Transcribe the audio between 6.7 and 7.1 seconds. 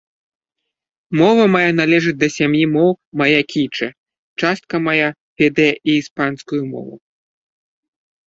мову.